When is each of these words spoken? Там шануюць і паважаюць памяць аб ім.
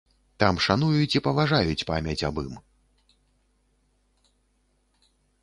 Там 0.43 0.55
шануюць 0.67 1.17
і 1.19 1.21
паважаюць 1.27 1.87
памяць 1.91 2.25
аб 2.31 2.41
ім. 2.45 2.57